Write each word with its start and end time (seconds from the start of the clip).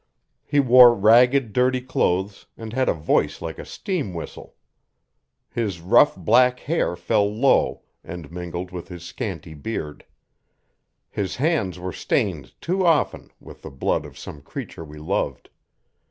He 0.43 0.59
wore 0.59 0.95
ragged, 0.95 1.53
dirty 1.53 1.79
clothes 1.79 2.47
and 2.57 2.73
had 2.73 2.89
a 2.89 2.93
voice 2.95 3.39
like 3.39 3.59
a 3.59 3.65
steam 3.65 4.15
whistle. 4.15 4.55
His 5.51 5.79
rough, 5.79 6.15
black 6.17 6.61
hair 6.61 6.95
fell 6.95 7.31
low 7.31 7.83
and 8.03 8.31
mingled 8.31 8.71
with 8.71 8.87
his 8.87 9.03
scanty 9.03 9.53
beard. 9.53 10.03
His 11.11 11.35
hands 11.35 11.77
were 11.77 11.93
stained 11.93 12.59
too 12.59 12.83
often 12.83 13.29
with 13.39 13.61
the 13.61 13.69
blood 13.69 14.03
of 14.07 14.17
some 14.17 14.41
creature 14.41 14.83
we 14.83 14.97
loved. 14.97 15.51